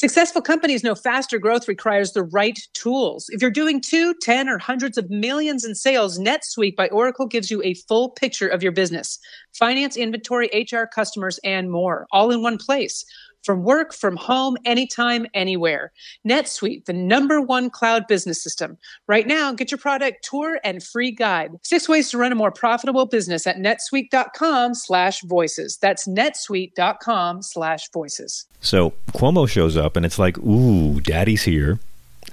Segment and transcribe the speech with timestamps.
[0.00, 3.28] Successful companies know faster growth requires the right tools.
[3.28, 7.50] If you're doing two, ten, or hundreds of millions in sales, NetSuite by Oracle gives
[7.50, 9.18] you a full picture of your business
[9.52, 13.04] finance, inventory, HR, customers, and more, all in one place
[13.42, 15.92] from work, from home, anytime, anywhere.
[16.26, 18.76] NetSuite, the number one cloud business system.
[19.06, 21.52] Right now, get your product tour and free guide.
[21.62, 25.78] Six ways to run a more profitable business at netsuite.com slash voices.
[25.78, 28.46] That's netsuite.com slash voices.
[28.60, 31.78] So Cuomo shows up and it's like, ooh, daddy's here.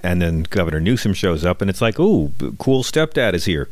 [0.02, 3.68] And then Governor Newsom shows up and it's like, ooh, cool stepdad is here.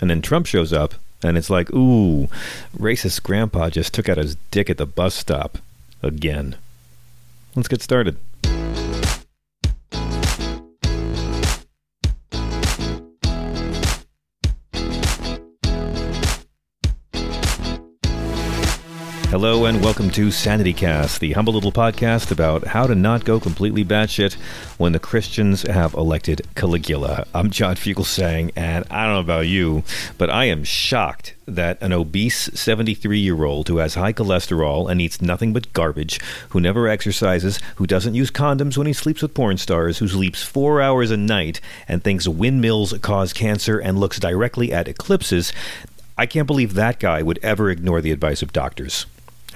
[0.00, 2.28] And then Trump shows up and it's like, ooh,
[2.76, 5.58] racist grandpa just took out his dick at the bus stop
[6.02, 6.56] again.
[7.54, 8.16] Let's get started.
[19.36, 23.38] Hello and welcome to Sanity Cast, the humble little podcast about how to not go
[23.38, 24.32] completely batshit
[24.78, 27.26] when the Christians have elected Caligula.
[27.34, 29.84] I'm John Fugelsang, and I don't know about you,
[30.16, 35.02] but I am shocked that an obese 73 year old who has high cholesterol and
[35.02, 39.34] eats nothing but garbage, who never exercises, who doesn't use condoms when he sleeps with
[39.34, 44.18] porn stars, who sleeps four hours a night and thinks windmills cause cancer and looks
[44.18, 45.52] directly at eclipses,
[46.16, 49.04] I can't believe that guy would ever ignore the advice of doctors.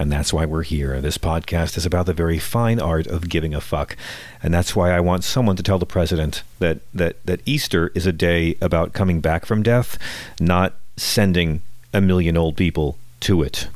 [0.01, 0.99] And that's why we're here.
[0.99, 3.95] This podcast is about the very fine art of giving a fuck.
[4.41, 8.07] And that's why I want someone to tell the president that, that, that Easter is
[8.07, 9.99] a day about coming back from death,
[10.39, 11.61] not sending
[11.93, 13.67] a million old people to it.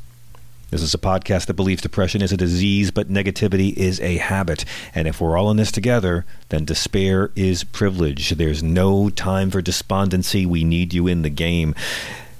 [0.72, 4.66] This is a podcast that believes depression is a disease, but negativity is a habit.
[4.96, 8.32] And if we're all in this together, then despair is privilege.
[8.32, 10.48] There's no time for despondency.
[10.48, 11.76] We need you in the game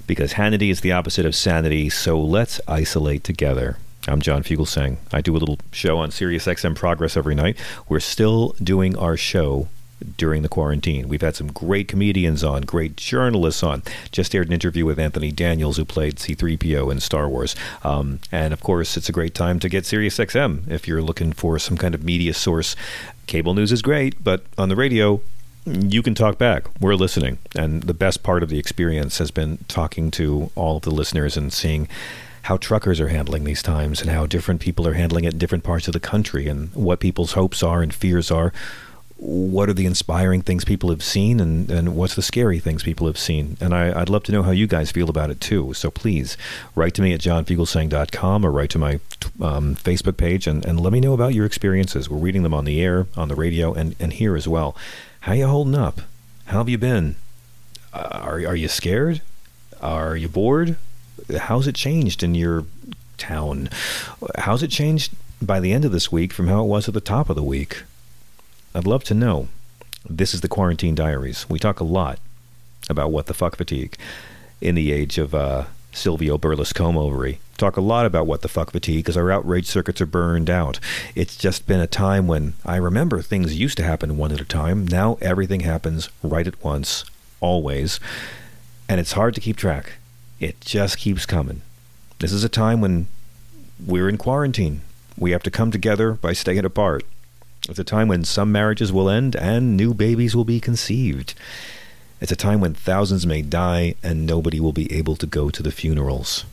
[0.06, 3.76] because Hannity is the opposite of sanity, so let's isolate together.
[4.08, 4.98] I'm John Fugelsang.
[5.12, 7.56] I do a little show on SiriusXM Progress every night.
[7.88, 9.68] We're still doing our show
[10.16, 11.08] during the quarantine.
[11.08, 13.82] We've had some great comedians on, great journalists on.
[14.12, 17.56] Just aired an interview with Anthony Daniels, who played C3PO in Star Wars.
[17.82, 21.58] Um, and of course, it's a great time to get SiriusXM if you're looking for
[21.58, 22.76] some kind of media source.
[23.26, 25.20] Cable news is great, but on the radio,
[25.66, 26.66] you can talk back.
[26.80, 27.38] We're listening.
[27.56, 31.36] And the best part of the experience has been talking to all of the listeners
[31.36, 31.88] and seeing
[32.42, 35.64] how truckers are handling these times and how different people are handling it in different
[35.64, 38.52] parts of the country and what people's hopes are and fears are.
[39.16, 43.08] What are the inspiring things people have seen and, and what's the scary things people
[43.08, 43.56] have seen?
[43.60, 45.74] And I, would love to know how you guys feel about it too.
[45.74, 46.36] So please
[46.76, 49.00] write to me at johnfugelsang.com or write to my
[49.40, 52.08] um, Facebook page and, and let me know about your experiences.
[52.08, 54.76] We're reading them on the air, on the radio, and, and here as well.
[55.26, 56.02] How you holding up?
[56.44, 57.16] How have you been?
[57.92, 59.22] Uh, are are you scared?
[59.80, 60.76] Are you bored?
[61.36, 62.64] How's it changed in your
[63.18, 63.68] town?
[64.38, 67.00] How's it changed by the end of this week from how it was at the
[67.00, 67.82] top of the week?
[68.72, 69.48] I'd love to know.
[70.08, 71.50] This is the Quarantine Diaries.
[71.50, 72.20] We talk a lot
[72.88, 73.96] about what the fuck fatigue
[74.60, 75.64] in the age of uh,
[75.96, 80.06] Silvio Berlusconi talk a lot about what the fuck fatigue because our outrage circuits are
[80.06, 80.78] burned out.
[81.14, 84.44] It's just been a time when I remember things used to happen one at a
[84.44, 84.86] time.
[84.86, 87.04] Now everything happens right at once,
[87.40, 87.98] always.
[88.88, 89.94] And it's hard to keep track.
[90.38, 91.62] It just keeps coming.
[92.18, 93.06] This is a time when
[93.84, 94.82] we're in quarantine.
[95.18, 97.04] We have to come together by staying apart.
[97.68, 101.34] It's a time when some marriages will end and new babies will be conceived.
[102.18, 105.62] It's a time when thousands may die and nobody will be able to go to
[105.62, 106.46] the funerals.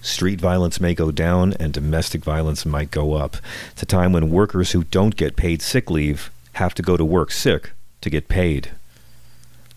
[0.00, 3.36] Street violence may go down and domestic violence might go up.
[3.72, 7.04] It's a time when workers who don't get paid sick leave have to go to
[7.04, 8.72] work sick to get paid.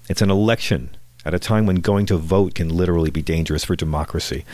[0.07, 0.89] It's an election
[1.25, 4.45] at a time when going to vote can literally be dangerous for democracy.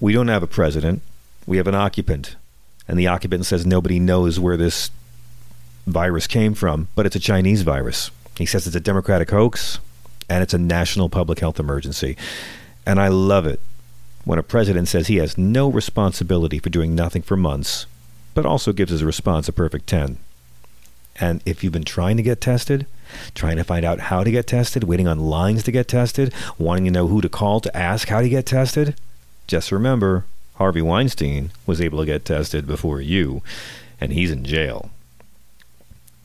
[0.00, 1.00] We don't have a president,
[1.46, 2.36] we have an occupant.
[2.86, 4.90] And the occupant says nobody knows where this
[5.86, 8.10] virus came from, but it's a Chinese virus.
[8.42, 9.78] He says it's a Democratic hoax
[10.28, 12.16] and it's a national public health emergency.
[12.84, 13.60] And I love it
[14.24, 17.86] when a president says he has no responsibility for doing nothing for months
[18.34, 20.18] but also gives his response a perfect 10.
[21.20, 22.86] And if you've been trying to get tested,
[23.32, 26.86] trying to find out how to get tested, waiting on lines to get tested, wanting
[26.86, 28.96] to know who to call to ask how to get tested,
[29.46, 30.24] just remember
[30.54, 33.40] Harvey Weinstein was able to get tested before you,
[34.00, 34.90] and he's in jail.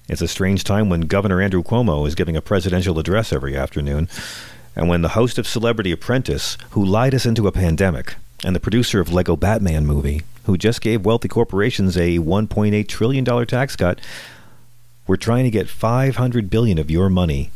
[0.09, 4.07] It's a strange time when Governor Andrew Cuomo is giving a presidential address every afternoon,
[4.74, 8.62] and when the host of Celebrity Apprentice, who lied us into a pandemic, and the
[8.62, 14.00] producer of Lego Batman movie, who just gave wealthy corporations a $1.8 trillion tax cut,
[15.07, 17.51] we're trying to get 500 billion of your money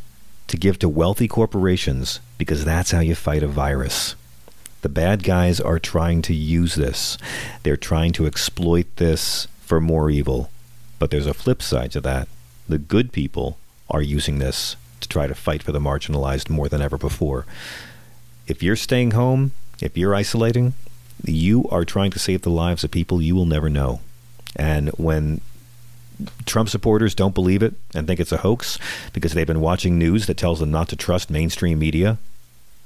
[0.47, 4.15] to give to wealthy corporations because that's how you fight a virus.
[4.81, 7.17] The bad guys are trying to use this.
[7.63, 10.49] They're trying to exploit this for more evil.
[10.99, 12.27] But there's a flip side to that.
[12.71, 13.57] The good people
[13.89, 17.45] are using this to try to fight for the marginalized more than ever before.
[18.47, 19.51] If you're staying home,
[19.81, 20.73] if you're isolating,
[21.25, 23.99] you are trying to save the lives of people you will never know.
[24.55, 25.41] And when
[26.45, 28.79] Trump supporters don't believe it and think it's a hoax
[29.11, 32.19] because they've been watching news that tells them not to trust mainstream media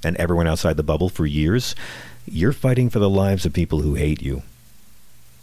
[0.04, 1.76] and everyone outside the bubble for years.
[2.26, 4.42] You're fighting for the lives of people who hate you.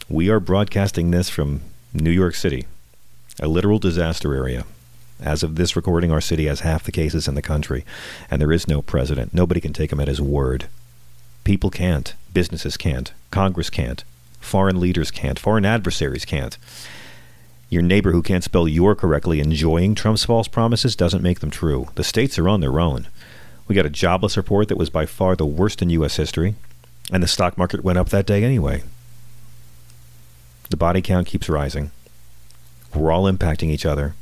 [0.09, 1.61] We are broadcasting this from
[1.93, 2.67] New York City,
[3.39, 4.65] a literal disaster area.
[5.19, 7.85] As of this recording, our city has half the cases in the country,
[8.29, 9.33] and there is no president.
[9.33, 10.65] Nobody can take him at his word.
[11.43, 12.13] People can't.
[12.33, 13.13] Businesses can't.
[13.31, 14.03] Congress can't.
[14.39, 15.39] Foreign leaders can't.
[15.39, 16.57] Foreign adversaries can't.
[17.69, 21.87] Your neighbor who can't spell your correctly enjoying Trump's false promises doesn't make them true.
[21.95, 23.07] The states are on their own.
[23.67, 26.17] We got a jobless report that was by far the worst in U.S.
[26.17, 26.55] history,
[27.11, 28.83] and the stock market went up that day anyway.
[30.69, 31.91] The body count keeps rising.
[32.95, 34.15] We're all impacting each other.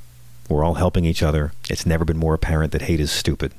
[0.50, 1.52] We're all helping each other.
[1.70, 3.54] It's never been more apparent that hate is stupid.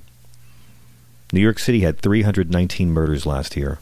[1.32, 3.79] New York City had 319 murders last year.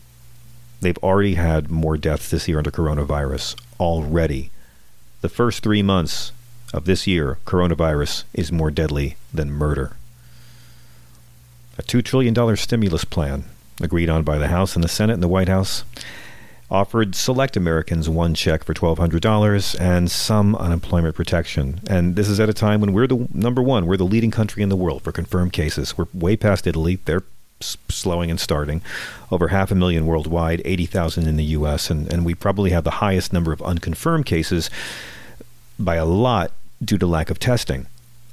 [0.81, 4.51] They've already had more deaths this year under coronavirus already
[5.21, 6.33] the first three months
[6.73, 9.97] of this year, coronavirus is more deadly than murder.
[11.79, 13.45] A $2 trillion stimulus plan,
[13.81, 15.85] agreed on by the House and the Senate and the White House,
[16.71, 21.81] offered select Americans one check for $1,200 and some unemployment protection.
[21.89, 24.63] And this is at a time when we're the number one, we're the leading country
[24.63, 25.99] in the world for confirmed cases.
[25.99, 26.99] We're way past Italy.
[27.05, 27.25] They're
[27.61, 28.83] slowing and starting.
[29.31, 32.91] Over half a million worldwide, 80,000 in the U.S., and, and we probably have the
[32.93, 34.71] highest number of unconfirmed cases
[35.79, 36.53] by a lot
[36.83, 37.87] due to lack of testing.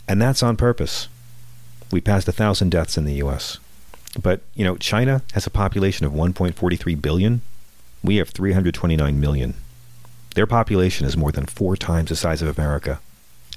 [0.08, 1.08] And that's on purpose.
[1.92, 3.60] We passed a 1,000 deaths in the U.S.
[4.22, 7.42] But, you know, China has a population of 1.43 billion.
[8.04, 9.56] We have 329 million.
[10.36, 13.00] Their population is more than four times the size of America,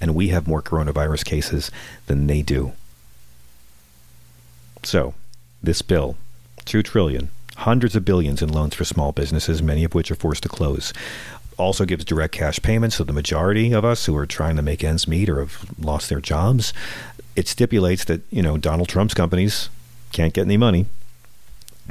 [0.01, 1.71] and we have more coronavirus cases
[2.07, 2.73] than they do.
[4.83, 5.15] So,
[5.63, 6.17] this bill,
[6.65, 10.43] 2 trillion, hundreds of billions in loans for small businesses, many of which are forced
[10.45, 10.95] to close.
[11.59, 14.83] Also gives direct cash payments to the majority of us who are trying to make
[14.83, 16.73] ends meet or have lost their jobs.
[17.37, 19.69] It stipulates that, you know, Donald Trump's companies
[20.13, 20.87] can't get any money.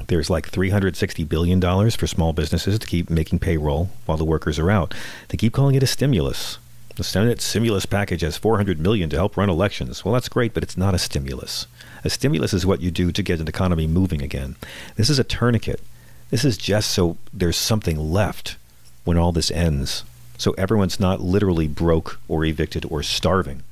[0.07, 1.61] There's like $360 billion
[1.91, 4.93] for small businesses to keep making payroll while the workers are out.
[5.29, 6.57] They keep calling it a stimulus.
[6.95, 10.03] The Senate stimulus package has 400 million to help run elections.
[10.03, 11.65] Well, that's great, but it's not a stimulus.
[12.03, 14.55] A stimulus is what you do to get an economy moving again.
[14.95, 15.81] This is a tourniquet.
[16.29, 18.57] This is just so there's something left
[19.05, 20.03] when all this ends.
[20.37, 23.63] So everyone's not literally broke or evicted or starving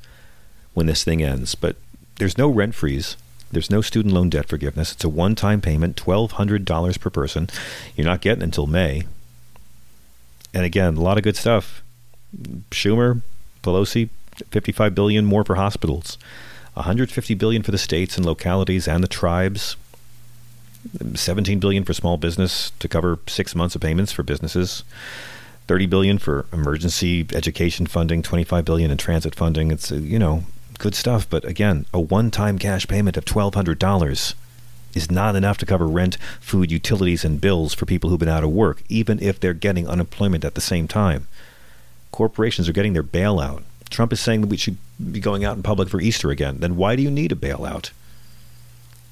[0.74, 1.54] when this thing ends.
[1.56, 1.75] But
[2.20, 3.18] there's no rent freeze.
[3.51, 4.92] There's no student loan debt forgiveness.
[4.92, 7.50] It's a one time payment, $1,200 per person.
[7.96, 9.04] You're not getting until May.
[10.54, 11.82] And again, a lot of good stuff.
[12.72, 13.22] Schumer,
[13.63, 14.10] Pelosi,
[14.51, 16.18] 55 billion more for hospitals.
[16.74, 19.75] 150 billion for the states and localities and the tribes.
[21.16, 24.84] 17 billion for small business to cover 6 months of payments for businesses.
[25.68, 29.72] 30 billion for emergency education funding, 25 billion in transit funding.
[29.72, 30.44] It's uh, you know,
[30.77, 34.34] good stuff, but again, a one-time cash payment of $1200
[34.93, 38.43] is not enough to cover rent, food, utilities and bills for people who've been out
[38.43, 41.27] of work, even if they're getting unemployment at the same time.
[42.12, 43.63] Corporations are getting their bailout.
[43.89, 44.77] Trump is saying that we should
[45.12, 46.57] be going out in public for Easter again.
[46.60, 47.91] Then why do you need a bailout?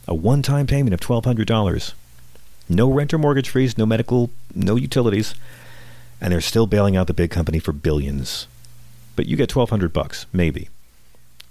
[0.08, 1.94] A one time payment of $1,200.
[2.68, 5.36] No rent or mortgage freeze, no medical, no utilities.
[6.20, 8.48] And they're still bailing out the big company for billions.
[9.16, 10.70] But you get 1200 bucks, maybe.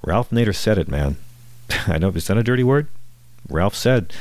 [0.05, 1.17] Ralph Nader said it, man.
[1.87, 2.89] I know, is that a dirty word?
[3.49, 4.13] Ralph said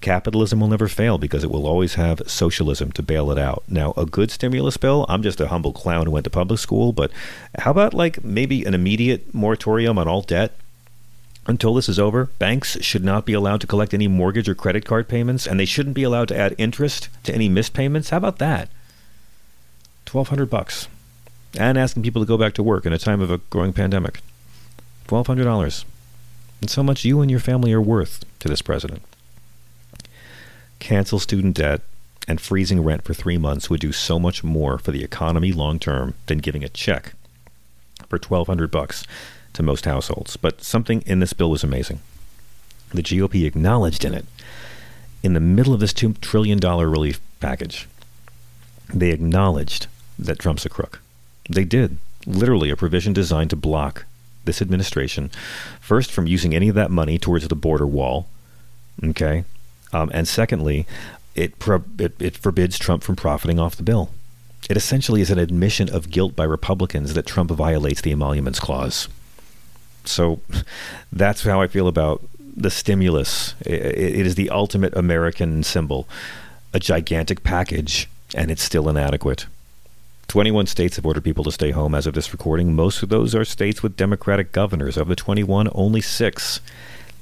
[0.00, 3.64] capitalism will never fail because it will always have socialism to bail it out.
[3.68, 6.92] Now, a good stimulus bill, I'm just a humble clown who went to public school,
[6.92, 7.10] but
[7.58, 10.52] how about like maybe an immediate moratorium on all debt?
[11.46, 14.84] Until this is over, banks should not be allowed to collect any mortgage or credit
[14.84, 18.10] card payments, and they shouldn't be allowed to add interest to any missed payments.
[18.10, 18.68] How about that?
[20.10, 20.88] 1200 bucks.
[21.56, 24.20] and asking people to go back to work in a time of a growing pandemic.
[25.08, 25.84] $1,200.
[26.62, 29.02] It's how much you and your family are worth to this president.
[30.78, 31.82] Cancel student debt
[32.26, 35.78] and freezing rent for three months would do so much more for the economy long
[35.78, 37.14] term than giving a check
[38.08, 39.04] for 1200 bucks
[39.52, 40.36] to most households.
[40.36, 42.00] But something in this bill was amazing.
[42.90, 44.26] The GOP acknowledged in it,
[45.22, 47.88] in the middle of this $2 trillion relief package,
[48.92, 49.86] they acknowledged
[50.18, 51.00] that Trump's a crook.
[51.48, 51.98] They did.
[52.26, 54.04] Literally, a provision designed to block
[54.44, 55.30] this administration,
[55.80, 58.26] first, from using any of that money towards the border wall,
[59.02, 59.44] okay?
[59.92, 60.86] Um, and secondly,
[61.34, 64.10] it, pro- it, it forbids Trump from profiting off the bill.
[64.68, 69.08] It essentially is an admission of guilt by Republicans that Trump violates the emoluments clause.
[70.04, 70.40] So
[71.12, 72.22] that's how I feel about
[72.56, 73.54] the stimulus.
[73.60, 76.08] It, it is the ultimate American symbol,
[76.72, 79.46] a gigantic package, and it's still inadequate.
[80.28, 82.74] 21 states have ordered people to stay home as of this recording.
[82.74, 84.96] Most of those are states with Democratic governors.
[84.96, 86.60] Of the 21, only six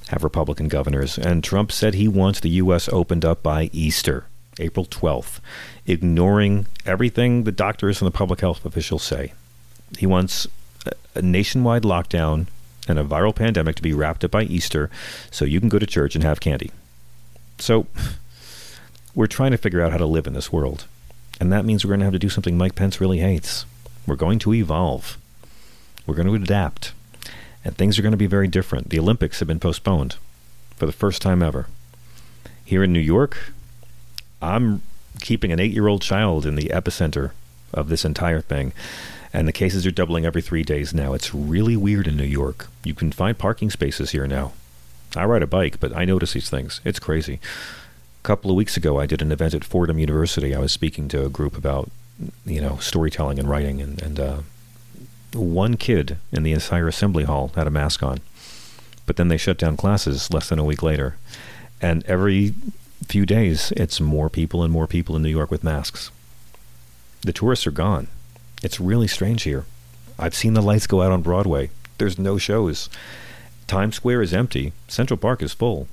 [0.09, 1.19] have Republican governors.
[1.19, 2.89] And Trump said he wants the U.S.
[2.89, 4.27] opened up by Easter,
[4.59, 5.41] April 12th,
[5.87, 9.33] ignoring everything the doctors and the public health officials say.
[9.99, 10.47] He wants
[11.15, 12.47] a nationwide lockdown
[12.89, 14.91] and a viral pandemic to be wrapped up by Easter
[15.31, 16.71] so you can go to church and have candy.
[17.59, 17.87] So,
[19.15, 20.87] we're trying to figure out how to live in this world.
[21.41, 23.67] And that means we're going to have to do something Mike Pence really hates.
[24.07, 25.19] We're going to evolve.
[26.07, 26.93] We're going to adapt.
[27.65, 28.91] And things are going to be very different.
[28.91, 30.17] The Olympics have been postponed
[30.77, 31.67] for the first time ever.
[32.65, 33.53] Here in New York,
[34.41, 34.83] I'm
[35.21, 37.31] keeping an eight year old child in the epicenter
[37.73, 38.73] of this entire thing.
[39.33, 41.15] And the cases are doubling every three days now.
[41.15, 42.69] It's really weird in New York.
[42.85, 44.53] You can find parking spaces here now.
[45.17, 46.81] I ride a bike, but I notice these things.
[46.85, 47.39] It's crazy.
[48.23, 50.55] Couple of weeks ago, I did an event at Fordham University.
[50.55, 51.91] I was speaking to a group about,
[52.47, 54.38] you know, storytelling and writing, and, and uh,
[55.35, 58.21] one kid in the entire assembly hall had a mask on.
[59.07, 61.17] But then they shut down classes less than a week later.
[61.81, 62.55] And every
[63.09, 66.12] few days, it's more people and more people in New York with masks.
[67.23, 68.07] The tourists are gone.
[68.62, 69.64] It's really strange here.
[70.17, 71.71] I've seen the lights go out on Broadway.
[71.99, 72.88] There's no shows.
[73.67, 74.73] Times Square is empty.
[74.87, 75.88] Central Park is full.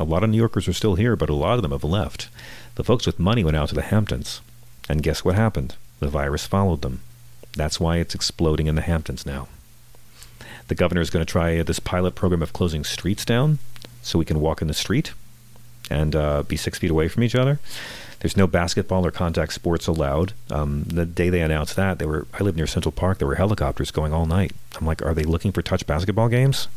[0.00, 2.30] A lot of New Yorkers are still here, but a lot of them have left.
[2.76, 4.40] The folks with money went out to the Hamptons.
[4.88, 5.76] And guess what happened?
[5.98, 7.02] The virus followed them.
[7.52, 9.48] That's why it's exploding in the Hamptons now.
[10.68, 13.58] The governor is going to try this pilot program of closing streets down
[14.00, 15.12] so we can walk in the street
[15.90, 17.58] and uh, be six feet away from each other.
[18.20, 20.32] There's no basketball or contact sports allowed.
[20.50, 23.18] Um, the day they announced that, they were I live near Central Park.
[23.18, 24.52] There were helicopters going all night.
[24.78, 26.68] I'm like, are they looking for touch basketball games?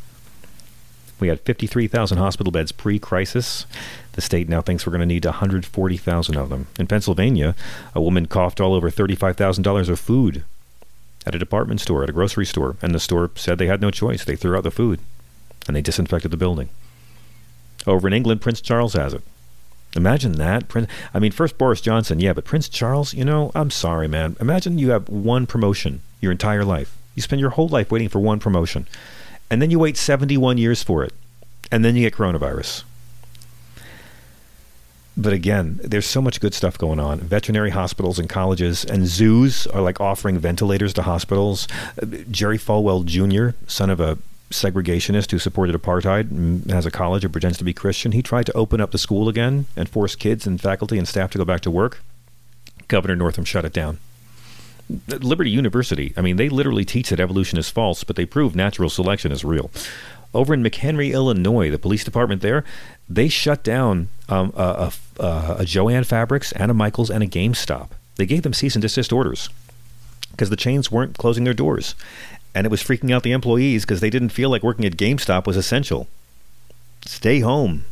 [1.24, 3.66] We had 53,000 hospital beds pre-crisis.
[4.12, 6.68] The state now thinks we're going to need 140,000 of them.
[6.78, 7.56] In Pennsylvania,
[7.96, 10.44] a woman coughed all over $35,000 of food
[11.26, 13.90] at a department store, at a grocery store, and the store said they had no
[13.90, 14.26] choice.
[14.26, 15.00] They threw out the food
[15.66, 16.68] and they disinfected the building.
[17.88, 19.22] Over in England, Prince Charles has it.
[19.96, 20.68] Imagine that.
[20.68, 24.36] Prince, I mean, first Boris Johnson, yeah, but Prince Charles, you know, I'm sorry, man.
[24.42, 26.98] Imagine you have one promotion your entire life.
[27.16, 28.88] You spend your whole life waiting for one promotion,
[29.50, 31.14] and then you wait 71 years for it,
[31.72, 32.84] and then you get coronavirus.
[35.16, 37.20] But again, there's so much good stuff going on.
[37.20, 41.68] Veterinary hospitals and colleges and zoos are like offering ventilators to hospitals.
[42.32, 44.18] Jerry Falwell Jr., son of a
[44.50, 48.46] segregationist who supported apartheid and has a college and pretends to be Christian, he tried
[48.48, 51.46] to open up the school again and force kids and faculty and staff to go
[51.46, 52.02] back to work.
[52.88, 54.00] Governor Northam shut it down.
[55.08, 58.90] Liberty University, I mean, they literally teach that evolution is false, but they prove natural
[58.90, 59.72] selection is real.
[60.34, 62.64] Over in McHenry, Illinois, the police department there,
[63.08, 67.90] they shut down um, a, a, a Jo-Ann Fabrics, Anna Michaels, and a GameStop.
[68.16, 69.50] They gave them cease and desist orders
[70.32, 71.94] because the chains weren't closing their doors
[72.56, 75.48] and it was freaking out the employees because they didn't feel like working at GameStop
[75.48, 76.08] was essential.
[77.06, 77.86] Stay home.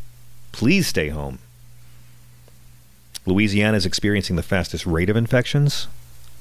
[0.51, 1.39] Please stay home.
[3.25, 5.87] Louisiana is experiencing the fastest rate of infections,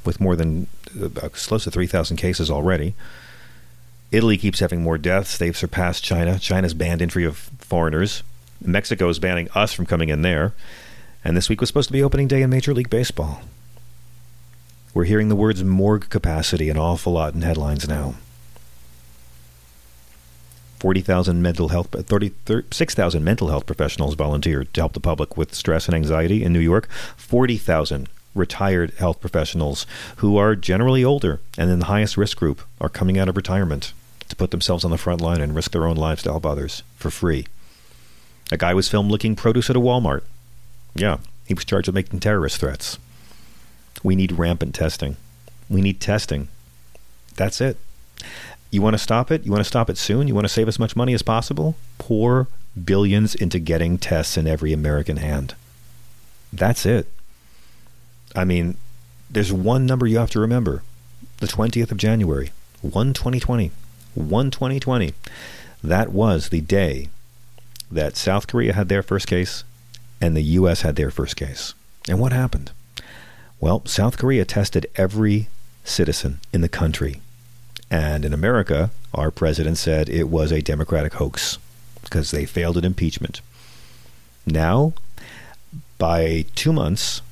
[0.04, 0.66] with more than
[1.00, 2.95] uh, close to 3,000 cases already.
[4.11, 5.38] Italy keeps having more deaths.
[5.38, 6.38] They've surpassed China.
[6.38, 8.23] China's banned entry of foreigners.
[8.62, 10.52] Mexico is banning us from coming in there.
[11.25, 13.42] And this week was supposed to be opening day in Major League Baseball.
[14.92, 18.14] We're hearing the words morgue capacity an awful lot in headlines now.
[20.80, 25.95] 40,000 mental health 36,000 mental health professionals volunteered to help the public with stress and
[25.95, 26.88] anxiety in New York.
[27.16, 32.89] 40,000 retired health professionals who are generally older and in the highest risk group are
[32.89, 33.93] coming out of retirement
[34.29, 36.83] to put themselves on the front line and risk their own lives to help others
[36.97, 37.47] for free.
[38.53, 40.23] A guy was filmed licking produce at a Walmart.
[40.95, 42.99] Yeah, he was charged with making terrorist threats.
[44.03, 45.17] We need rampant testing.
[45.69, 46.49] We need testing
[47.37, 47.77] That's it.
[48.71, 49.45] You want to stop it?
[49.45, 50.29] You want to stop it soon?
[50.29, 51.75] You want to save as much money as possible?
[51.99, 52.49] Pour
[52.85, 55.55] billions into getting tests in every American hand.
[56.53, 57.09] That's it.
[58.35, 58.77] I mean,
[59.31, 60.83] there's one number you have to remember
[61.39, 62.51] the 20th of January,
[62.83, 63.71] 1 2020.
[64.15, 65.15] 1 2020.
[65.83, 67.09] That was the day
[67.91, 69.65] that South Korea had their first case
[70.21, 70.83] and the U.S.
[70.83, 71.75] had their first case.
[72.09, 72.73] And what happened?
[73.61, 75.49] Well, South Korea tested every
[75.85, 77.21] citizen in the country.
[77.91, 81.59] And in America, our president said it was a Democratic hoax
[82.03, 83.41] because they failed at impeachment.
[84.47, 84.95] Now,
[85.99, 87.23] by two months,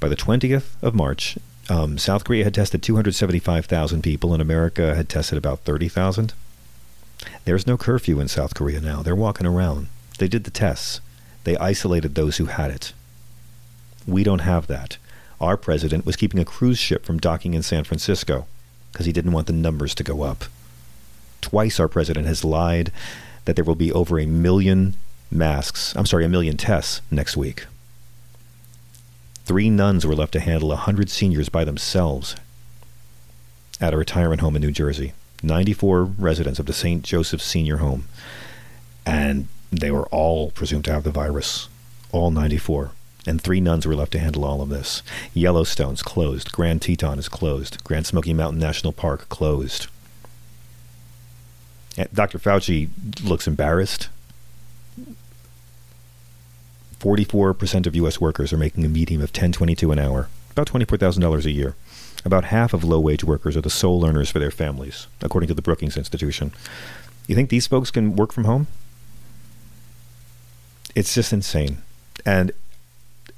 [0.00, 1.38] by the 20th of March,
[1.68, 6.32] um, South Korea had tested 275,000 people, and America had tested about 30,000.
[7.44, 9.02] There's no curfew in South Korea now.
[9.02, 9.88] They're walking around.
[10.18, 11.00] They did the tests.
[11.44, 12.92] They isolated those who had it.
[14.06, 14.96] We don't have that.
[15.40, 18.46] Our president was keeping a cruise ship from docking in San Francisco
[18.92, 20.44] because he didn't want the numbers to go up.
[21.40, 22.90] Twice our president has lied
[23.44, 24.94] that there will be over a million
[25.30, 27.66] masks, I'm sorry, a million tests next week.
[29.48, 32.36] Three nuns were left to handle a 100 seniors by themselves
[33.80, 35.14] at a retirement home in New Jersey.
[35.42, 37.02] 94 residents of the St.
[37.02, 38.04] Joseph's Senior Home.
[39.06, 41.70] And they were all presumed to have the virus.
[42.12, 42.90] All 94.
[43.26, 45.02] And three nuns were left to handle all of this.
[45.32, 46.52] Yellowstone's closed.
[46.52, 47.82] Grand Teton is closed.
[47.84, 49.86] Grand Smoky Mountain National Park closed.
[51.96, 52.38] Eh, Dr.
[52.38, 52.90] Fauci
[53.24, 54.10] looks embarrassed
[57.00, 58.20] 44% of U.S.
[58.20, 61.76] workers are making a median of 1022 an hour, about $24,000 a year.
[62.24, 65.54] About half of low wage workers are the sole earners for their families, according to
[65.54, 66.52] the Brookings Institution.
[67.28, 68.66] You think these folks can work from home?
[70.96, 71.78] It's just insane.
[72.26, 72.50] And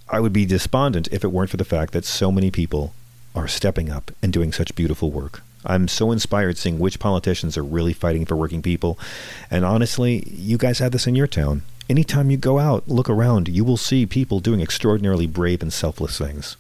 [0.09, 2.95] I would be despondent if it weren't for the fact that so many people
[3.35, 5.43] are stepping up and doing such beautiful work.
[5.65, 8.99] I'm so inspired seeing which politicians are really fighting for working people.
[9.51, 11.63] And honestly, you guys have this in your town.
[11.91, 16.17] Anytime you go out, look around, you will see people doing extraordinarily brave and selfless
[16.17, 16.57] things.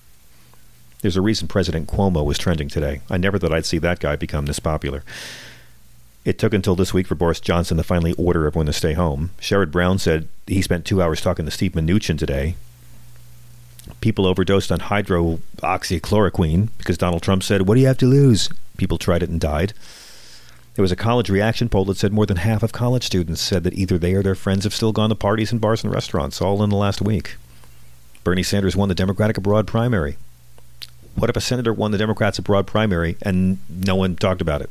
[1.02, 3.02] There's a reason President Cuomo was trending today.
[3.08, 5.04] I never thought I'd see that guy become this popular.
[6.24, 9.30] It took until this week for Boris Johnson to finally order everyone to stay home.
[9.40, 12.56] Sherrod Brown said he spent two hours talking to Steve Mnuchin today.
[14.00, 18.48] People overdosed on hydroxychloroquine because Donald Trump said, What do you have to lose?
[18.78, 19.74] People tried it and died.
[20.74, 23.64] There was a college reaction poll that said more than half of college students said
[23.64, 26.40] that either they or their friends have still gone to parties and bars and restaurants,
[26.40, 27.36] all in the last week.
[28.22, 30.16] Bernie Sanders won the Democratic abroad primary.
[31.16, 34.70] What if a senator won the Democrats abroad primary and no one talked about it?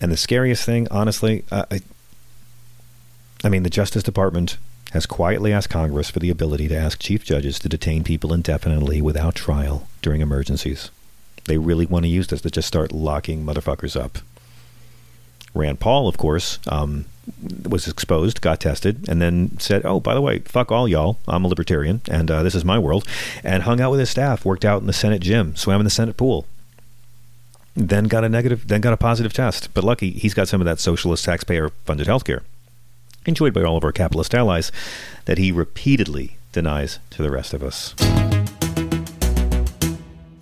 [0.00, 1.80] And the scariest thing, honestly, uh, I,
[3.44, 4.58] I mean, the Justice Department
[4.92, 9.00] has quietly asked Congress for the ability to ask chief judges to detain people indefinitely
[9.00, 10.90] without trial during emergencies.
[11.46, 14.18] They really want to use this to just start locking motherfuckers up.
[15.54, 17.06] Rand Paul, of course, um,
[17.68, 21.18] was exposed, got tested, and then said, "Oh, by the way, fuck all y'all.
[21.26, 23.06] I'm a libertarian, and uh, this is my world."
[23.42, 25.90] And hung out with his staff, worked out in the Senate gym, swam in the
[25.90, 26.46] Senate pool.
[27.74, 29.72] Then got a negative, then got a positive test.
[29.74, 32.42] But lucky, he's got some of that socialist taxpayer-funded health care,
[33.24, 34.72] enjoyed by all of our capitalist allies,
[35.24, 37.94] that he repeatedly denies to the rest of us.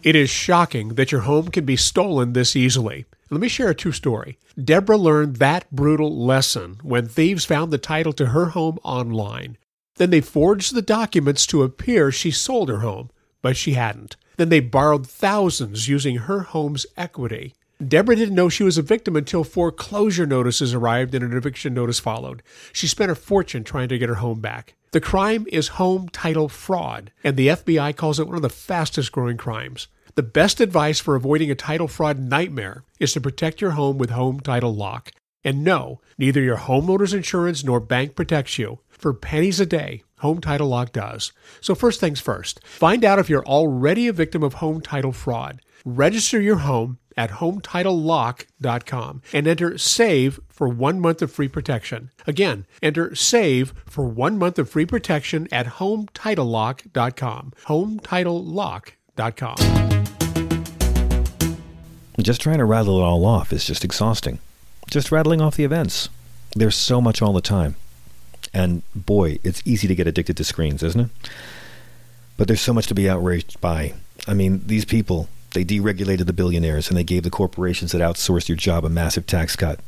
[0.05, 3.07] It is shocking that your home can be stolen this easily.
[3.31, 4.39] Let me share a true story.
[4.63, 9.57] Deborah learned that brutal lesson when thieves found the title to her home online.
[9.97, 13.09] Then they forged the documents to appear she sold her home,
[13.41, 14.17] but she hadn't.
[14.37, 17.55] Then they borrowed thousands using her home's equity.
[17.89, 21.99] Deborah didn't know she was a victim until foreclosure notices arrived and an eviction notice
[21.99, 22.43] followed.
[22.75, 24.75] She spent a fortune trying to get her home back.
[24.93, 29.11] The crime is home title fraud, and the FBI calls it one of the fastest
[29.11, 29.89] growing crimes.
[30.17, 34.11] The best advice for avoiding a title fraud nightmare is to protect your home with
[34.11, 35.11] Home Title Lock.
[35.43, 38.79] And no, neither your homeowner's insurance nor bank protects you.
[38.89, 41.33] For pennies a day, Home Title Lock does.
[41.61, 45.61] So, first things first, find out if you're already a victim of home title fraud.
[45.85, 52.13] Register your home at HometitleLock.com and enter SAVE for one month of free protection.
[52.27, 57.53] Again, enter SAVE for one month of free protection at HometitleLock.com.
[57.67, 59.94] HometitleLock.com.
[62.25, 64.39] Just trying to rattle it all off is just exhausting.
[64.91, 66.09] Just rattling off the events.
[66.57, 67.77] There's so much all the time.
[68.55, 71.11] And boy, it's easy to get addicted to screens, isn't it?
[72.39, 73.93] But there's so much to be outraged by.
[74.27, 78.49] I mean, these people, they deregulated the billionaires and they gave the corporations that outsourced
[78.49, 79.81] your job a massive tax cut.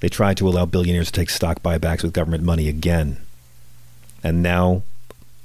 [0.00, 3.18] They tried to allow billionaires to take stock buybacks with government money again.
[4.24, 4.82] And now,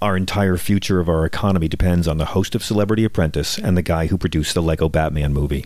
[0.02, 3.82] our entire future of our economy depends on the host of Celebrity Apprentice and the
[3.82, 5.66] guy who produced the Lego Batman movie.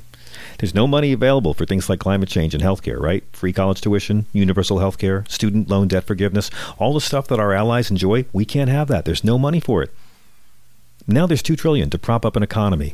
[0.62, 3.24] There's no money available for things like climate change and healthcare, right?
[3.34, 7.90] Free college tuition, universal healthcare, student loan debt forgiveness, all the stuff that our allies
[7.90, 9.04] enjoy, we can't have that.
[9.04, 9.92] There's no money for it.
[11.08, 12.94] Now there's 2 trillion to prop up an economy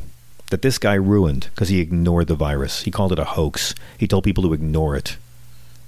[0.50, 2.84] that this guy ruined because he ignored the virus.
[2.84, 3.76] He called it a hoax.
[3.98, 5.18] He told people to ignore it.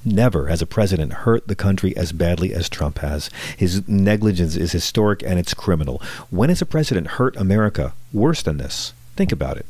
[0.03, 3.29] Never has a president hurt the country as badly as Trump has.
[3.55, 6.01] His negligence is historic and it's criminal.
[6.29, 8.91] When has a president hurt America worse than this?
[9.15, 9.65] Think about it.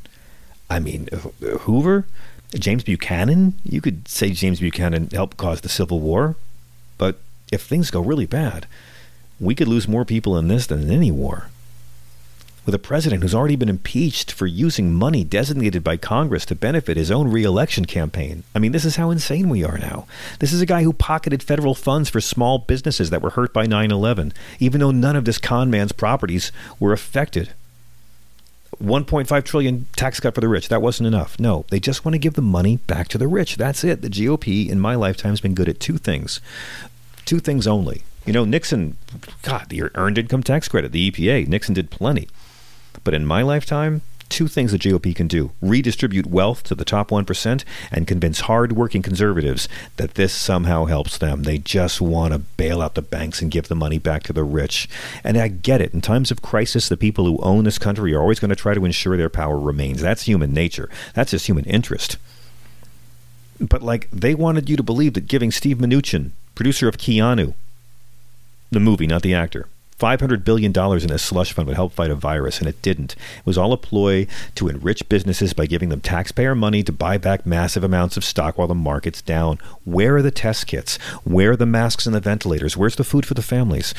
[0.69, 2.05] I mean, uh, Hoover?
[2.55, 3.53] James Buchanan?
[3.63, 6.35] You could say James Buchanan helped cause the Civil War.
[6.97, 7.19] But
[7.51, 8.67] if things go really bad,
[9.39, 11.49] we could lose more people in this than in any war
[12.69, 16.97] with a president who's already been impeached for using money designated by Congress to benefit
[16.97, 18.43] his own reelection campaign.
[18.53, 20.05] I mean, this is how insane we are now.
[20.37, 23.65] This is a guy who pocketed federal funds for small businesses that were hurt by
[23.65, 27.53] 9 11, even though none of this con man's properties were affected.
[28.83, 30.69] 1.5 trillion tax cut for the rich.
[30.69, 31.39] That wasn't enough.
[31.39, 33.57] No, they just want to give the money back to the rich.
[33.57, 34.01] That's it.
[34.01, 36.39] The GOP in my lifetime has been good at two things.
[37.25, 38.03] Two things only.
[38.25, 38.97] You know, Nixon,
[39.41, 42.27] God, the earned income tax credit, the EPA, Nixon did plenty.
[43.03, 47.09] But in my lifetime, two things the GOP can do redistribute wealth to the top
[47.09, 51.43] 1% and convince hard-working conservatives that this somehow helps them.
[51.43, 54.43] They just want to bail out the banks and give the money back to the
[54.43, 54.87] rich.
[55.23, 55.93] And I get it.
[55.93, 58.73] In times of crisis, the people who own this country are always going to try
[58.73, 60.01] to ensure their power remains.
[60.01, 62.17] That's human nature, that's just human interest.
[63.59, 67.55] But, like, they wanted you to believe that giving Steve Mnuchin, producer of Keanu,
[68.71, 69.67] the movie, not the actor,
[69.99, 73.13] $500 billion in a slush fund would help fight a virus, and it didn't.
[73.39, 77.17] It was all a ploy to enrich businesses by giving them taxpayer money to buy
[77.17, 79.59] back massive amounts of stock while the market's down.
[79.83, 80.97] Where are the test kits?
[81.23, 82.77] Where are the masks and the ventilators?
[82.77, 83.93] Where's the food for the families?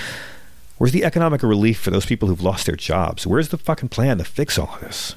[0.78, 3.26] Where's the economic relief for those people who've lost their jobs?
[3.26, 5.14] Where's the fucking plan to fix all this?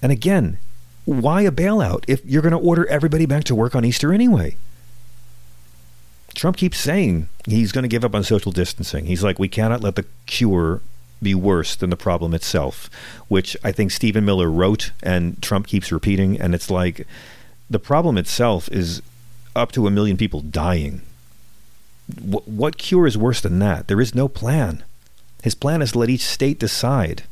[0.00, 0.58] And again,
[1.04, 4.56] why a bailout if you're going to order everybody back to work on Easter anyway?
[6.34, 9.06] Trump keeps saying he's going to give up on social distancing.
[9.06, 10.80] He's like, we cannot let the cure
[11.22, 12.88] be worse than the problem itself,
[13.28, 16.40] which I think Stephen Miller wrote and Trump keeps repeating.
[16.40, 17.06] And it's like
[17.68, 19.02] the problem itself is
[19.54, 21.02] up to a million people dying.
[22.14, 23.88] W- what cure is worse than that?
[23.88, 24.82] There is no plan.
[25.42, 27.24] His plan is to let each state decide.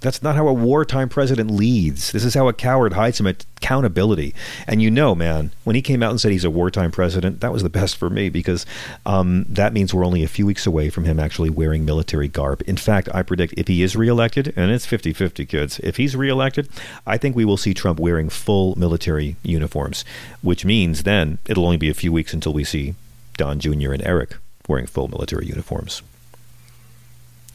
[0.00, 2.12] That's not how a wartime president leads.
[2.12, 4.34] This is how a coward hides from accountability.
[4.66, 7.52] And you know, man, when he came out and said he's a wartime president, that
[7.52, 8.64] was the best for me because
[9.04, 12.62] um, that means we're only a few weeks away from him actually wearing military garb.
[12.66, 16.16] In fact, I predict if he is reelected, and it's 50 50 kids, if he's
[16.16, 16.68] reelected,
[17.06, 20.06] I think we will see Trump wearing full military uniforms,
[20.40, 22.94] which means then it'll only be a few weeks until we see
[23.36, 23.92] Don Jr.
[23.92, 24.36] and Eric
[24.66, 26.00] wearing full military uniforms.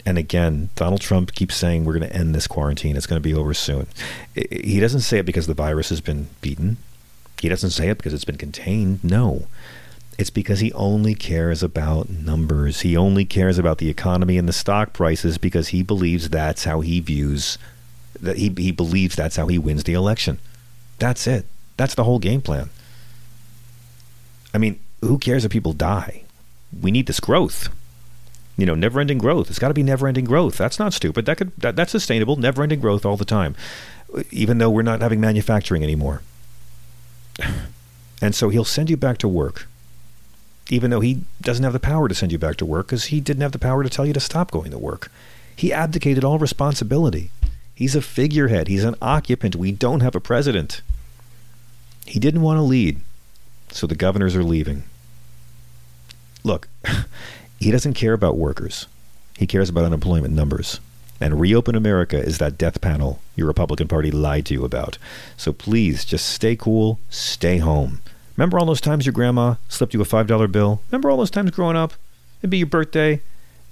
[0.05, 2.95] And again, Donald Trump keeps saying we're going to end this quarantine.
[2.95, 3.87] It's going to be over soon.
[4.35, 6.77] He doesn't say it because the virus has been beaten.
[7.41, 9.03] He doesn't say it because it's been contained.
[9.03, 9.47] No.
[10.17, 12.81] It's because he only cares about numbers.
[12.81, 16.81] He only cares about the economy and the stock prices because he believes that's how
[16.81, 17.57] he views
[18.21, 20.39] that he he believes that's how he wins the election.
[20.99, 21.45] That's it.
[21.75, 22.69] That's the whole game plan.
[24.53, 26.23] I mean, who cares if people die?
[26.81, 27.67] We need this growth
[28.57, 29.49] you know, never ending growth.
[29.49, 30.57] It's got to be never ending growth.
[30.57, 31.25] That's not stupid.
[31.25, 32.35] That could that, that's sustainable.
[32.35, 33.55] Never ending growth all the time,
[34.31, 36.21] even though we're not having manufacturing anymore.
[38.21, 39.67] And so he'll send you back to work,
[40.69, 43.19] even though he doesn't have the power to send you back to work because he
[43.19, 45.11] didn't have the power to tell you to stop going to work.
[45.55, 47.31] He abdicated all responsibility.
[47.73, 48.69] He's a figurehead.
[48.69, 49.55] He's an occupant.
[49.55, 50.81] We don't have a president.
[52.05, 53.01] He didn't want to lead,
[53.69, 54.83] so the governors are leaving.
[56.43, 56.69] Look,
[57.65, 58.85] he doesn't care about workers.
[59.39, 60.79] He cares about unemployment numbers.
[61.19, 64.99] And Reopen America is that death panel your Republican Party lied to you about.
[65.35, 68.01] So please just stay cool, stay home.
[68.37, 70.83] Remember all those times your grandma slipped you a $5 bill?
[70.91, 71.93] Remember all those times growing up?
[72.39, 73.21] It'd be your birthday,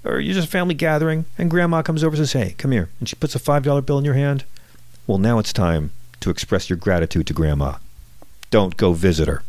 [0.04, 2.90] or you're just a family gathering, and grandma comes over and says, Hey, come here.
[3.00, 4.44] And she puts a $5 bill in your hand.
[5.06, 7.76] Well, now it's time to express your gratitude to grandma.
[8.50, 9.44] Don't go visit her.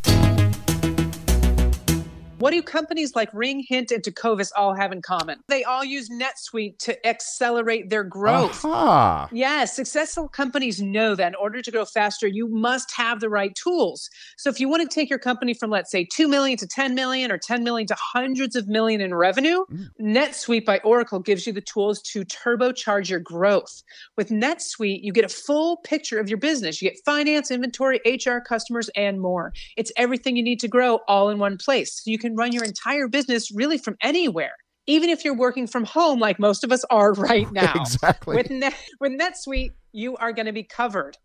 [2.45, 5.39] What do companies like Ring, Hint, and Tecovas all have in common?
[5.49, 8.63] They all use NetSuite to accelerate their growth.
[8.67, 9.31] Aha.
[9.33, 13.55] Yes, successful companies know that in order to grow faster, you must have the right
[13.55, 14.11] tools.
[14.37, 16.95] So if you want to take your company from, let's say, 2 million to 10
[16.95, 19.89] million or 10 million to hundreds of million in revenue, mm.
[19.99, 23.83] NetSuite by Oracle gives you the tools to turbocharge your growth.
[24.19, 26.83] With NetSuite, you get a full picture of your business.
[26.83, 29.55] You get finance, inventory, HR, customers, and more.
[29.79, 32.03] It's everything you need to grow all in one place.
[32.05, 34.55] So you can run your entire business really from anywhere
[34.87, 37.73] even if you're working from home like most of us are right now.
[37.75, 38.37] exactly.
[38.37, 41.17] With, Net, with NetSuite, you are going to be covered.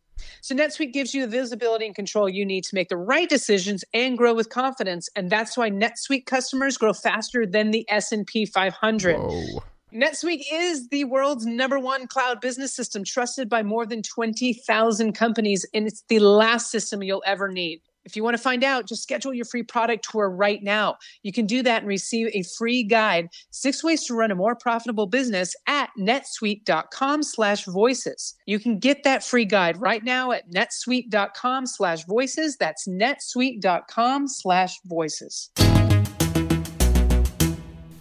[0.42, 3.86] So NetSuite gives you the visibility and control you need to make the right decisions
[3.94, 5.08] and grow with confidence.
[5.16, 9.18] And that's why NetSuite customers grow faster than the S&P 500.
[9.18, 9.64] Whoa.
[9.94, 15.66] NetSuite is the world's number one cloud business system, trusted by more than 20,000 companies,
[15.74, 17.82] and it's the last system you'll ever need.
[18.06, 20.98] If you want to find out, just schedule your free product tour right now.
[21.24, 24.56] You can do that and receive a free guide, six ways to run a more
[24.56, 28.36] profitable business at netsuite.com slash voices.
[28.46, 32.58] You can get that free guide right now at netsuite.com slash voices.
[32.58, 35.50] That's netsuite.com slash voices.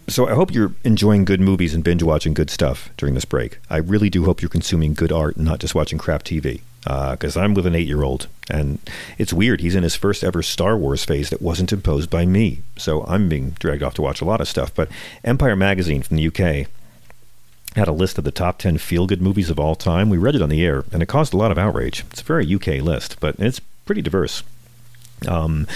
[0.07, 3.59] So I hope you're enjoying good movies and binge watching good stuff during this break.
[3.69, 6.61] I really do hope you're consuming good art and not just watching crap TV.
[6.83, 8.79] Because uh, I'm with an eight year old, and
[9.17, 9.61] it's weird.
[9.61, 12.61] He's in his first ever Star Wars phase that wasn't imposed by me.
[12.77, 14.73] So I'm being dragged off to watch a lot of stuff.
[14.73, 14.89] But
[15.23, 16.67] Empire Magazine from the UK
[17.75, 20.09] had a list of the top 10 feel good movies of all time.
[20.09, 22.05] We read it on the air, and it caused a lot of outrage.
[22.11, 24.43] It's a very UK list, but it's pretty diverse.
[25.27, 25.67] Um,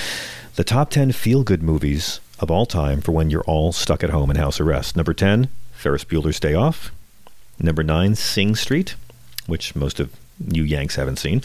[0.55, 4.09] the top 10 feel good movies of all time for when you're all stuck at
[4.09, 4.95] home in house arrest.
[4.95, 6.91] Number 10, Ferris Bueller's Day Off.
[7.59, 8.95] Number 9, Sing Street,
[9.45, 10.13] which most of
[10.47, 11.41] you Yanks haven't seen.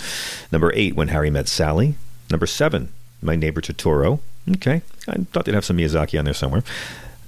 [0.53, 1.94] Number 8, When Harry Met Sally.
[2.31, 4.20] Number 7, My Neighbor Totoro.
[4.51, 6.62] Okay, I thought they'd have some Miyazaki on there somewhere.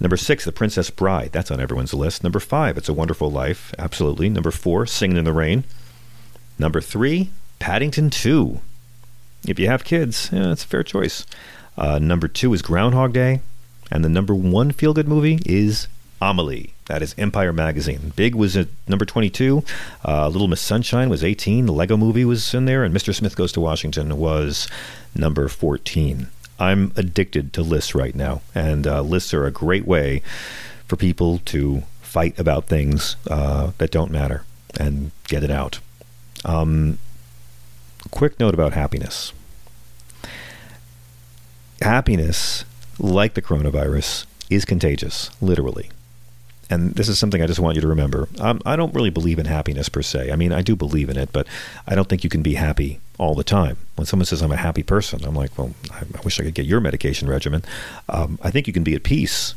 [0.01, 1.31] Number 6, The Princess Bride.
[1.33, 2.23] That's on everyone's list.
[2.23, 3.75] Number 5, It's a Wonderful Life.
[3.79, 4.29] Absolutely.
[4.31, 5.65] Number 4, Singing in the Rain.
[6.59, 8.61] Number 3, Paddington 2.
[9.47, 11.27] If you have kids, yeah, it's a fair choice.
[11.77, 13.41] Uh, number 2 is Groundhog Day.
[13.91, 15.89] And the number one feel good movie is
[16.23, 16.73] Amelie.
[16.91, 18.13] That is Empire Magazine.
[18.17, 19.63] Big was at number 22.
[20.05, 21.67] Uh, Little Miss Sunshine was 18.
[21.67, 22.83] The Lego movie was in there.
[22.83, 23.15] And Mr.
[23.15, 24.67] Smith Goes to Washington was
[25.15, 26.27] number 14.
[26.59, 28.43] I'm addicted to lists right now.
[28.57, 30.21] And uh, lists are a great way
[30.89, 34.43] for people to fight about things uh, that don't matter
[34.77, 35.79] and get it out.
[36.45, 36.99] Um,
[38.11, 39.33] quick note about happiness.
[41.81, 42.65] Happiness
[42.99, 45.91] like the coronavirus, is contagious, literally.
[46.71, 48.29] And this is something I just want you to remember.
[48.39, 50.31] Um, I don't really believe in happiness per se.
[50.31, 51.49] I mean, I do believe in it, but
[51.87, 53.77] I don't think you can be happy all the time.
[53.97, 56.55] When someone says I'm a happy person, I'm like, well, I, I wish I could
[56.55, 57.65] get your medication regimen.
[58.09, 59.55] Um, I think you can be at peace,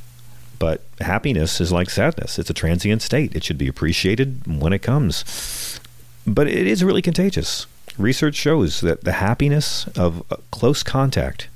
[0.57, 2.39] but happiness is like sadness.
[2.39, 3.35] It's a transient state.
[3.35, 5.79] It should be appreciated when it comes.
[6.25, 7.67] But it is really contagious.
[7.97, 11.47] Research shows that the happiness of close contact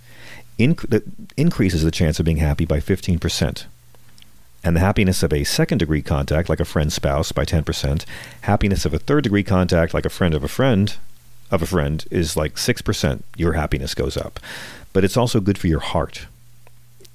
[0.59, 1.01] inc-
[1.35, 3.65] increases the chance of being happy by 15%.
[4.63, 8.05] And the happiness of a second degree contact, like a friend's spouse, by 10%.
[8.41, 10.95] Happiness of a third degree contact, like a friend of a friend,
[11.51, 13.21] of a friend, is like 6%.
[13.37, 14.39] Your happiness goes up.
[14.93, 16.25] But it's also good for your heart.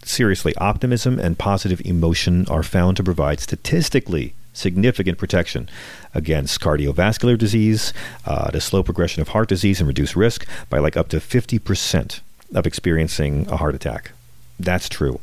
[0.05, 5.69] Seriously, optimism and positive emotion are found to provide statistically significant protection
[6.15, 7.93] against cardiovascular disease,
[8.27, 12.21] uh, the slow progression of heart disease, and reduce risk by like up to 50%
[12.55, 14.13] of experiencing a heart attack.
[14.59, 15.21] That's true.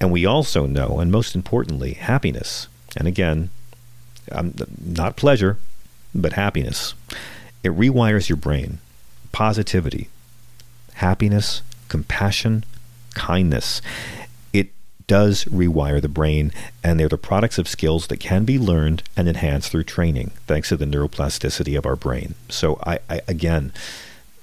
[0.00, 2.68] And we also know, and most importantly, happiness.
[2.96, 3.50] And again,
[4.32, 4.54] um,
[4.84, 5.58] not pleasure,
[6.14, 6.94] but happiness.
[7.62, 8.78] It rewires your brain.
[9.32, 10.08] Positivity,
[10.94, 12.64] happiness, compassion,
[13.14, 13.80] kindness.
[14.52, 14.72] It
[15.06, 16.52] does rewire the brain,
[16.82, 20.68] and they're the products of skills that can be learned and enhanced through training, thanks
[20.68, 22.34] to the neuroplasticity of our brain.
[22.48, 23.72] So, I, I again,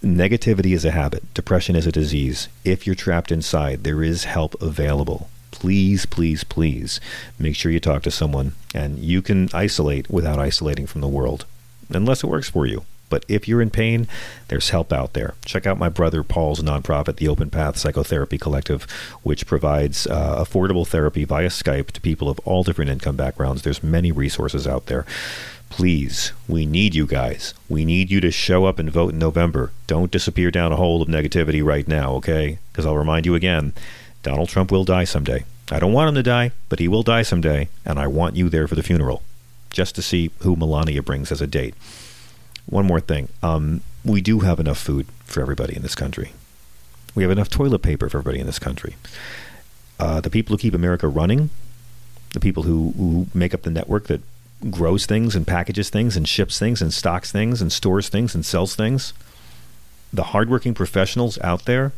[0.03, 1.31] Negativity is a habit.
[1.35, 2.47] Depression is a disease.
[2.65, 5.29] If you're trapped inside, there is help available.
[5.61, 6.99] Please, please, please
[7.37, 11.45] make sure you talk to someone and you can isolate without isolating from the world,
[11.91, 12.83] unless it works for you.
[13.09, 14.07] But if you're in pain,
[14.47, 15.35] there's help out there.
[15.45, 18.89] Check out my brother Paul's nonprofit, the Open Path Psychotherapy Collective,
[19.21, 23.61] which provides uh, affordable therapy via Skype to people of all different income backgrounds.
[23.61, 25.05] There's many resources out there.
[25.69, 27.53] Please, we need you guys.
[27.69, 29.71] We need you to show up and vote in November.
[29.85, 32.57] Don't disappear down a hole of negativity right now, okay?
[32.71, 33.73] Because I'll remind you again
[34.23, 35.45] Donald Trump will die someday.
[35.71, 38.49] I don't want him to die, but he will die someday, and I want you
[38.49, 39.23] there for the funeral,
[39.69, 41.75] just to see who Melania brings as a date.
[42.65, 43.29] One more thing.
[43.41, 46.33] Um, we do have enough food for everybody in this country.
[47.15, 48.95] We have enough toilet paper for everybody in this country.
[49.99, 51.49] Uh, the people who keep America running,
[52.33, 54.21] the people who, who make up the network that
[54.69, 58.45] grows things and packages things and ships things and stocks things and stores things and
[58.45, 59.13] sells things.
[60.13, 61.93] The hardworking professionals out there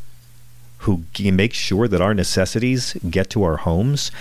[0.84, 4.12] who make sure that our necessities get to our homes,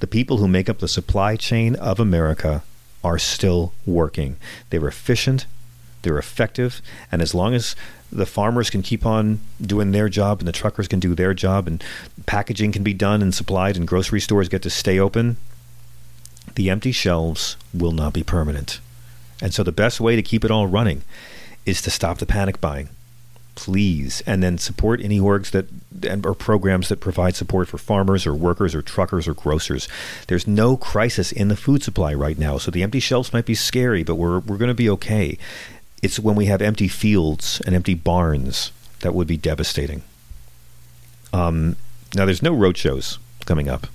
[0.00, 2.62] the people who make up the supply chain of America
[3.02, 4.36] are still working.
[4.68, 5.46] They're efficient,
[6.02, 7.74] they're effective, and as long as
[8.12, 11.66] the farmers can keep on doing their job and the truckers can do their job
[11.66, 11.82] and
[12.26, 15.38] packaging can be done and supplied and grocery stores get to stay open,
[16.54, 18.78] the empty shelves will not be permanent.
[19.40, 21.02] And so the best way to keep it all running
[21.64, 22.90] is to stop the panic buying
[23.54, 25.66] please and then support any orgs that
[26.24, 29.88] or programs that provide support for farmers or workers or truckers or grocers.
[30.28, 33.54] There's no crisis in the food supply right now so the empty shelves might be
[33.54, 35.38] scary but we're we're going to be okay.
[36.02, 40.02] It's when we have empty fields and empty barns that would be devastating.
[41.32, 41.76] Um,
[42.14, 43.86] now there's no road shows coming up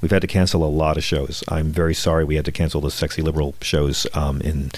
[0.00, 1.42] we've had to cancel a lot of shows.
[1.48, 4.70] I'm very sorry we had to cancel the sexy liberal shows um, in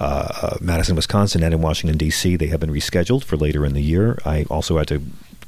[0.00, 2.36] uh, uh Madison, Wisconsin, and in Washington D.C.
[2.36, 4.18] They have been rescheduled for later in the year.
[4.24, 5.02] I also had to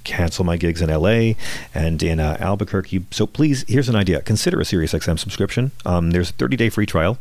[0.04, 1.35] cancel my gigs in LA
[1.74, 3.04] and in uh, Albuquerque.
[3.11, 5.72] So please, here's an idea: consider a SiriusXM subscription.
[5.85, 7.18] Um, there's a 30 day free trial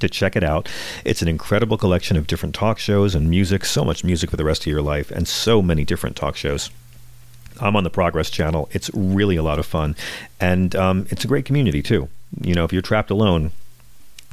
[0.00, 0.68] to check it out.
[1.04, 4.44] It's an incredible collection of different talk shows and music, so much music for the
[4.44, 6.70] rest of your life, and so many different talk shows.
[7.60, 8.68] I'm on the Progress channel.
[8.72, 9.96] It's really a lot of fun,
[10.40, 12.08] and um, it's a great community too.
[12.40, 13.52] You know, if you're trapped alone,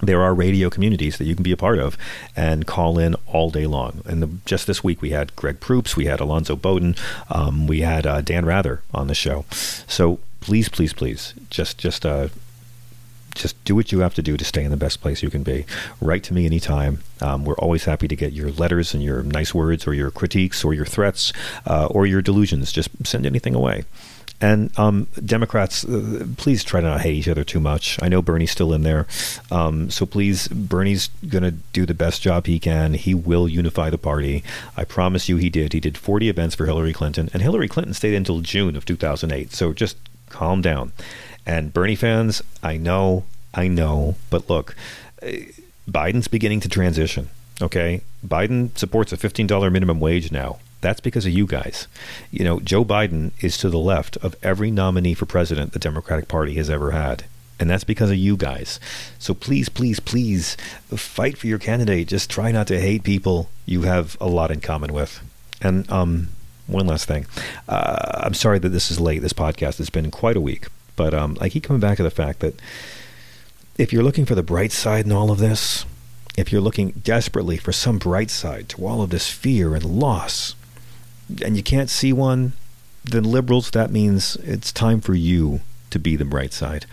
[0.02, 1.98] there are radio communities that you can be a part of
[2.36, 4.02] and call in all day long.
[4.06, 6.96] And the, just this week, we had Greg Proops, we had Alonzo Bodden,
[7.30, 9.46] um, we had uh, Dan Rather on the show.
[9.52, 12.30] So please, please, please, just just uh,
[13.36, 15.44] just do what you have to do to stay in the best place you can
[15.44, 15.66] be.
[16.00, 17.04] Write to me anytime.
[17.22, 20.64] Um, we're always happy to get your letters and your nice words or your critiques
[20.64, 21.32] or your threats
[21.66, 22.72] uh, or your delusions.
[22.72, 23.86] Just send anything away.
[24.42, 28.02] And um, Democrats, uh, please try to not hate each other too much.
[28.02, 29.06] I know Bernie's still in there.
[29.52, 32.96] Um, so please, Bernie's going to do the best job he can.
[32.96, 34.44] He will unify the party.
[34.76, 35.74] I promise you he did.
[35.74, 39.54] He did 40 events for Hillary Clinton, and Hillary Clinton stayed until June of 2008.
[39.54, 39.98] So just
[40.30, 40.92] calm down.
[41.46, 43.24] And Bernie fans, I know,
[43.54, 44.76] I know, but look,
[45.22, 45.46] eh,
[45.90, 47.30] Biden's beginning to transition.
[47.62, 50.60] Okay, Biden supports a $15 minimum wage now.
[50.82, 51.88] That's because of you guys.
[52.32, 56.28] You know, Joe Biden is to the left of every nominee for president the Democratic
[56.28, 57.26] Party has ever had.
[57.60, 58.80] And that's because of you guys.
[59.20, 60.58] So please, please, please
[60.90, 62.08] fight for your candidate.
[62.08, 65.22] Just try not to hate people you have a lot in common with.
[65.62, 66.30] And um,
[66.66, 67.28] one last thing.
[67.70, 69.80] Uh, I'm sorry that this is late, this podcast.
[69.80, 70.68] It's been quite a week.
[71.02, 72.54] But um, I keep coming back to the fact that
[73.76, 75.84] if you're looking for the bright side in all of this,
[76.38, 80.54] if you're looking desperately for some bright side to all of this fear and loss,
[81.44, 82.54] and you can't see one,
[83.04, 86.86] then liberals, that means it's time for you to be the bright side.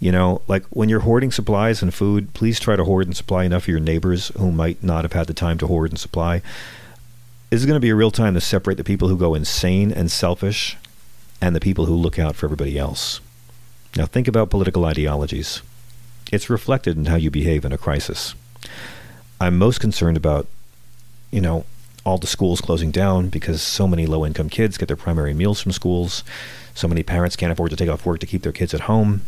[0.00, 3.44] You know, like when you're hoarding supplies and food, please try to hoard and supply
[3.44, 6.42] enough for your neighbors who might not have had the time to hoard and supply.
[7.48, 9.92] This is going to be a real time to separate the people who go insane
[9.92, 10.76] and selfish
[11.40, 13.22] and the people who look out for everybody else.
[13.96, 15.62] Now, think about political ideologies.
[16.30, 18.34] It's reflected in how you behave in a crisis.
[19.40, 20.46] I'm most concerned about,
[21.30, 21.64] you know,
[22.04, 25.60] all the schools closing down because so many low income kids get their primary meals
[25.60, 26.22] from schools.
[26.74, 29.22] So many parents can't afford to take off work to keep their kids at home.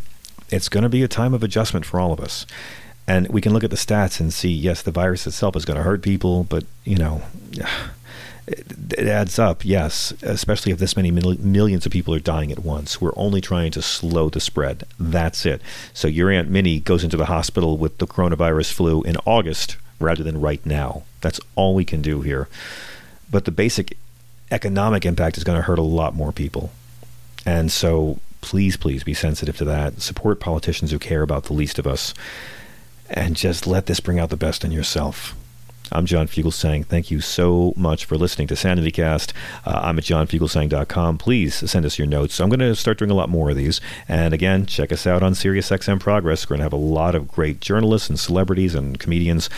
[0.51, 2.47] It's going to be a time of adjustment for all of us.
[3.07, 5.79] And we can look at the stats and see, yes, the virus itself is going
[5.79, 7.23] to hurt people, but, you know,
[8.49, 12.61] it, adds up, yes, especially if this many mil- millions of people are dying at
[12.61, 13.01] once.
[13.01, 14.85] We're only trying to slow the spread.
[14.99, 15.61] That's it.
[15.93, 20.23] So your Aunt Minnie goes into the hospital with the coronavirus flu in August rather
[20.23, 21.03] than right now.
[21.21, 22.49] That's all we can do here.
[23.31, 23.97] But the basic
[24.51, 26.71] economic impact is going to hurt a lot more people.
[27.45, 30.01] And so please, please be sensitive to that.
[30.01, 32.15] Support politicians who care about the least of us.
[33.11, 35.35] And just let this bring out the best in yourself.
[35.90, 39.33] I'm John Fugelsang thank you so much for listening to SanityCast.
[39.64, 41.18] Uh, I'm at johnfugelsang.com.
[41.18, 42.40] Please send us your notes.
[42.40, 43.81] I'm going to start doing a lot more of these.
[44.09, 46.44] And again, check us out on SiriusXM Progress.
[46.44, 49.48] We're going to have a lot of great journalists and celebrities and comedians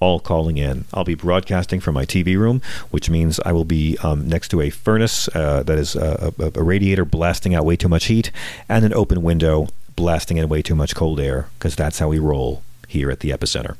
[0.00, 0.84] all calling in.
[0.94, 4.60] I'll be broadcasting from my TV room, which means I will be um, next to
[4.60, 8.30] a furnace uh, that is a, a, a, radiator blasting out way too much heat
[8.68, 12.18] and an open window blasting in way too much cold air, because that's how we
[12.18, 13.76] roll here at the epicenter.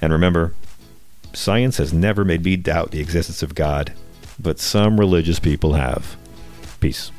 [0.00, 0.54] And remember,
[1.34, 3.92] Science has never made me doubt the existence of God,
[4.38, 6.16] but some religious people have.
[6.80, 7.10] Peace.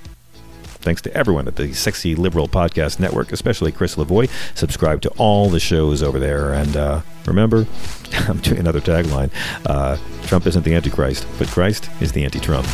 [0.83, 4.29] Thanks to everyone at the Sexy Liberal Podcast Network, especially Chris Lavoie.
[4.53, 6.53] Subscribe to all the shows over there.
[6.53, 7.65] And uh, remember,
[8.27, 9.31] I'm doing another tagline
[9.65, 12.67] uh, Trump isn't the Antichrist, but Christ is the anti Trump.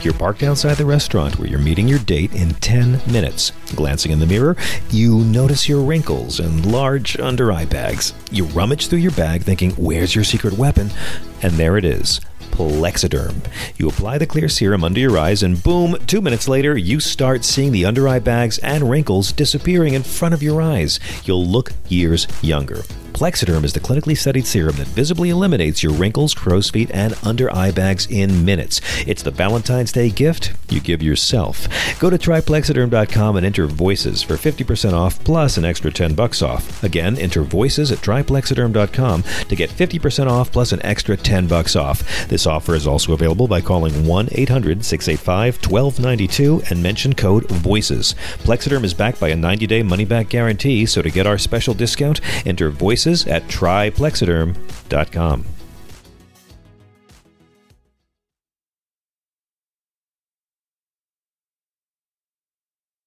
[0.00, 3.50] You're parked outside the restaurant where you're meeting your date in 10 minutes.
[3.74, 4.56] Glancing in the mirror,
[4.90, 8.14] you notice your wrinkles and large under eye bags.
[8.30, 10.90] You rummage through your bag thinking, where's your secret weapon?
[11.42, 12.20] And there it is.
[12.52, 13.44] Plexaderm.
[13.76, 17.44] You apply the clear serum under your eyes, and boom, two minutes later, you start
[17.44, 21.00] seeing the under eye bags and wrinkles disappearing in front of your eyes.
[21.24, 22.82] You'll look years younger.
[23.18, 27.52] Plexaderm is the clinically studied serum that visibly eliminates your wrinkles, crow's feet, and under
[27.52, 28.80] eye bags in minutes.
[29.08, 31.66] It's the Valentine's Day gift you give yourself.
[31.98, 36.84] Go to tryplexaderm.com and enter VOICES for 50% off plus an extra 10 bucks off.
[36.84, 42.28] Again, enter VOICES at tryplexaderm.com to get 50% off plus an extra 10 bucks off.
[42.28, 48.14] This offer is also available by calling 1 800 685 1292 and mention code VOICES.
[48.44, 51.74] Plexaderm is backed by a 90 day money back guarantee, so to get our special
[51.74, 55.57] discount, enter VOICES at tryplexaderm.com.